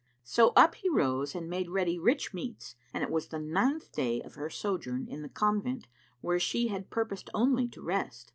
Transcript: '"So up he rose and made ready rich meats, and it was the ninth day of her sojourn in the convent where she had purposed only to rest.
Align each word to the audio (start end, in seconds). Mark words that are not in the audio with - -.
'"So 0.23 0.49
up 0.55 0.73
he 0.73 0.89
rose 0.89 1.35
and 1.35 1.47
made 1.47 1.69
ready 1.69 1.99
rich 1.99 2.33
meats, 2.33 2.75
and 2.91 3.03
it 3.03 3.11
was 3.11 3.27
the 3.27 3.37
ninth 3.37 3.91
day 3.91 4.19
of 4.19 4.33
her 4.33 4.49
sojourn 4.49 5.07
in 5.07 5.21
the 5.21 5.29
convent 5.29 5.85
where 6.21 6.39
she 6.39 6.69
had 6.69 6.89
purposed 6.89 7.29
only 7.35 7.67
to 7.67 7.83
rest. 7.83 8.29